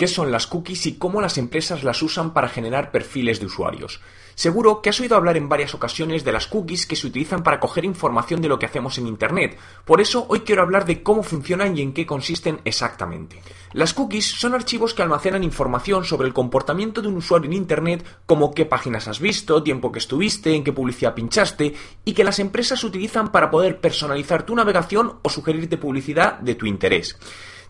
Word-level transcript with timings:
qué 0.00 0.08
son 0.08 0.32
las 0.32 0.46
cookies 0.46 0.86
y 0.86 0.94
cómo 0.94 1.20
las 1.20 1.36
empresas 1.36 1.84
las 1.84 2.02
usan 2.02 2.32
para 2.32 2.48
generar 2.48 2.90
perfiles 2.90 3.38
de 3.38 3.44
usuarios. 3.44 4.00
Seguro 4.34 4.80
que 4.80 4.88
has 4.88 4.98
oído 4.98 5.14
hablar 5.14 5.36
en 5.36 5.50
varias 5.50 5.74
ocasiones 5.74 6.24
de 6.24 6.32
las 6.32 6.46
cookies 6.46 6.86
que 6.86 6.96
se 6.96 7.06
utilizan 7.06 7.42
para 7.42 7.60
coger 7.60 7.84
información 7.84 8.40
de 8.40 8.48
lo 8.48 8.58
que 8.58 8.64
hacemos 8.64 8.96
en 8.96 9.06
Internet. 9.06 9.58
Por 9.84 10.00
eso 10.00 10.24
hoy 10.30 10.40
quiero 10.40 10.62
hablar 10.62 10.86
de 10.86 11.02
cómo 11.02 11.22
funcionan 11.22 11.76
y 11.76 11.82
en 11.82 11.92
qué 11.92 12.06
consisten 12.06 12.62
exactamente. 12.64 13.42
Las 13.74 13.92
cookies 13.92 14.24
son 14.24 14.54
archivos 14.54 14.94
que 14.94 15.02
almacenan 15.02 15.44
información 15.44 16.06
sobre 16.06 16.28
el 16.28 16.32
comportamiento 16.32 17.02
de 17.02 17.08
un 17.08 17.18
usuario 17.18 17.50
en 17.50 17.58
Internet, 17.58 18.02
como 18.24 18.54
qué 18.54 18.64
páginas 18.64 19.06
has 19.06 19.20
visto, 19.20 19.62
tiempo 19.62 19.92
que 19.92 19.98
estuviste, 19.98 20.54
en 20.54 20.64
qué 20.64 20.72
publicidad 20.72 21.12
pinchaste, 21.12 21.74
y 22.06 22.14
que 22.14 22.24
las 22.24 22.38
empresas 22.38 22.82
utilizan 22.84 23.32
para 23.32 23.50
poder 23.50 23.82
personalizar 23.82 24.46
tu 24.46 24.54
navegación 24.54 25.18
o 25.20 25.28
sugerirte 25.28 25.76
publicidad 25.76 26.38
de 26.38 26.54
tu 26.54 26.64
interés. 26.64 27.18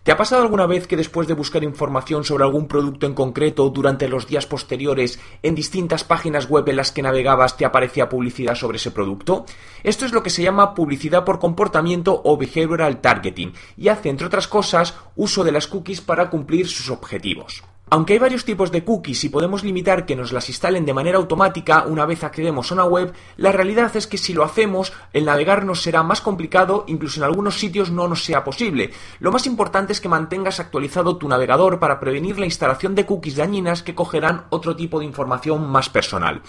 ¿Te 0.03 0.11
ha 0.11 0.17
pasado 0.17 0.41
alguna 0.41 0.65
vez 0.65 0.87
que 0.87 0.97
después 0.97 1.27
de 1.27 1.35
buscar 1.35 1.63
información 1.63 2.23
sobre 2.23 2.43
algún 2.43 2.67
producto 2.67 3.05
en 3.05 3.13
concreto 3.13 3.69
durante 3.69 4.07
los 4.07 4.25
días 4.25 4.47
posteriores 4.47 5.19
en 5.43 5.53
distintas 5.53 6.03
páginas 6.03 6.49
web 6.49 6.67
en 6.69 6.77
las 6.77 6.91
que 6.91 7.03
navegabas 7.03 7.55
te 7.55 7.65
aparecía 7.65 8.09
publicidad 8.09 8.55
sobre 8.55 8.77
ese 8.77 8.89
producto? 8.89 9.45
Esto 9.83 10.07
es 10.07 10.11
lo 10.11 10.23
que 10.23 10.31
se 10.31 10.41
llama 10.41 10.73
publicidad 10.73 11.23
por 11.23 11.37
comportamiento 11.37 12.19
o 12.25 12.35
behavioral 12.35 12.99
targeting 12.99 13.53
y 13.77 13.89
hace, 13.89 14.09
entre 14.09 14.25
otras 14.25 14.47
cosas, 14.47 14.95
uso 15.15 15.43
de 15.43 15.51
las 15.51 15.67
cookies 15.67 16.01
para 16.01 16.31
cumplir 16.31 16.67
sus 16.67 16.89
objetivos. 16.89 17.63
Aunque 17.93 18.13
hay 18.13 18.19
varios 18.19 18.45
tipos 18.45 18.71
de 18.71 18.85
cookies 18.85 19.25
y 19.25 19.29
podemos 19.29 19.65
limitar 19.65 20.05
que 20.05 20.15
nos 20.15 20.31
las 20.31 20.47
instalen 20.47 20.85
de 20.85 20.93
manera 20.93 21.17
automática 21.17 21.83
una 21.85 22.05
vez 22.05 22.23
accedemos 22.23 22.71
a 22.71 22.75
una 22.75 22.85
web, 22.85 23.11
la 23.35 23.51
realidad 23.51 23.93
es 23.97 24.07
que 24.07 24.17
si 24.17 24.33
lo 24.33 24.45
hacemos, 24.45 24.93
el 25.11 25.25
navegar 25.25 25.65
nos 25.65 25.81
será 25.81 26.01
más 26.01 26.21
complicado, 26.21 26.85
incluso 26.87 27.19
en 27.19 27.25
algunos 27.25 27.59
sitios 27.59 27.91
no 27.91 28.07
nos 28.07 28.23
sea 28.23 28.45
posible. 28.45 28.91
Lo 29.19 29.33
más 29.33 29.45
importante 29.45 29.91
es 29.91 29.99
que 29.99 30.07
mantengas 30.07 30.61
actualizado 30.61 31.17
tu 31.17 31.27
navegador 31.27 31.79
para 31.79 31.99
prevenir 31.99 32.39
la 32.39 32.45
instalación 32.45 32.95
de 32.95 33.05
cookies 33.05 33.35
dañinas 33.35 33.83
que 33.83 33.93
cogerán 33.93 34.45
otro 34.51 34.73
tipo 34.77 34.99
de 34.99 35.05
información 35.05 35.69
más 35.69 35.89
personal. 35.89 36.43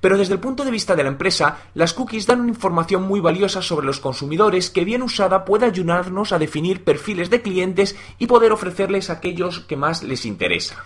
Pero 0.00 0.16
desde 0.16 0.32
el 0.32 0.40
punto 0.40 0.64
de 0.64 0.70
vista 0.70 0.96
de 0.96 1.02
la 1.02 1.10
empresa, 1.10 1.58
las 1.74 1.92
cookies 1.92 2.26
dan 2.26 2.48
información 2.48 3.02
muy 3.02 3.20
valiosa 3.20 3.60
sobre 3.60 3.84
los 3.84 4.00
consumidores 4.00 4.70
que 4.70 4.86
bien 4.86 5.02
usada 5.02 5.44
puede 5.44 5.66
ayudarnos 5.66 6.32
a 6.32 6.38
definir 6.38 6.84
perfiles 6.84 7.28
de 7.28 7.42
clientes 7.42 7.96
y 8.18 8.28
poder 8.28 8.52
ofrecerles 8.52 9.10
aquellos 9.10 9.60
que 9.60 9.76
más 9.76 10.02
les 10.02 10.24
interesa. 10.24 10.85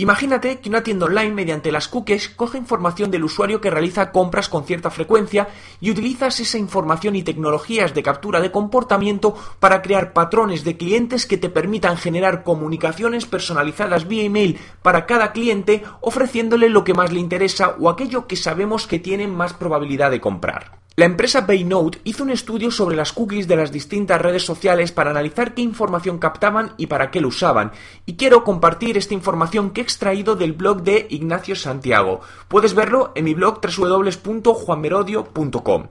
Imagínate 0.00 0.60
que 0.60 0.70
una 0.70 0.82
tienda 0.82 1.04
online 1.04 1.34
mediante 1.34 1.70
las 1.70 1.86
cookies 1.86 2.30
coge 2.30 2.56
información 2.56 3.10
del 3.10 3.22
usuario 3.22 3.60
que 3.60 3.68
realiza 3.68 4.12
compras 4.12 4.48
con 4.48 4.64
cierta 4.64 4.88
frecuencia 4.88 5.48
y 5.78 5.90
utilizas 5.90 6.40
esa 6.40 6.56
información 6.56 7.16
y 7.16 7.22
tecnologías 7.22 7.92
de 7.92 8.02
captura 8.02 8.40
de 8.40 8.50
comportamiento 8.50 9.36
para 9.58 9.82
crear 9.82 10.14
patrones 10.14 10.64
de 10.64 10.78
clientes 10.78 11.26
que 11.26 11.36
te 11.36 11.50
permitan 11.50 11.98
generar 11.98 12.44
comunicaciones 12.44 13.26
personalizadas 13.26 14.08
vía 14.08 14.24
email 14.24 14.58
para 14.80 15.04
cada 15.04 15.32
cliente 15.32 15.82
ofreciéndole 16.00 16.70
lo 16.70 16.82
que 16.82 16.94
más 16.94 17.12
le 17.12 17.20
interesa 17.20 17.76
o 17.78 17.90
aquello 17.90 18.26
que 18.26 18.36
sabemos 18.36 18.86
que 18.86 19.00
tiene 19.00 19.28
más 19.28 19.52
probabilidad 19.52 20.10
de 20.10 20.22
comprar. 20.22 20.80
La 21.00 21.06
empresa 21.06 21.40
Baynote 21.40 21.98
hizo 22.04 22.24
un 22.24 22.30
estudio 22.30 22.70
sobre 22.70 22.94
las 22.94 23.14
cookies 23.14 23.48
de 23.48 23.56
las 23.56 23.72
distintas 23.72 24.20
redes 24.20 24.44
sociales 24.44 24.92
para 24.92 25.10
analizar 25.10 25.54
qué 25.54 25.62
información 25.62 26.18
captaban 26.18 26.74
y 26.76 26.88
para 26.88 27.10
qué 27.10 27.22
lo 27.22 27.28
usaban. 27.28 27.72
Y 28.04 28.16
quiero 28.16 28.44
compartir 28.44 28.98
esta 28.98 29.14
información 29.14 29.70
que 29.70 29.80
extraído 29.90 30.36
del 30.36 30.52
blog 30.52 30.82
de 30.82 31.08
Ignacio 31.10 31.56
Santiago. 31.56 32.20
Puedes 32.48 32.74
verlo 32.74 33.12
en 33.14 33.24
mi 33.24 33.34
blog 33.34 33.60
www.juanmerodio.com. 33.60 35.88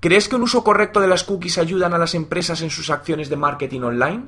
¿Crees 0.00 0.28
que 0.28 0.36
un 0.36 0.42
uso 0.42 0.64
correcto 0.64 1.00
de 1.00 1.06
las 1.06 1.22
cookies 1.22 1.58
ayudan 1.58 1.94
a 1.94 1.98
las 1.98 2.14
empresas 2.14 2.62
en 2.62 2.70
sus 2.70 2.90
acciones 2.90 3.28
de 3.28 3.36
marketing 3.36 3.82
online? 3.82 4.24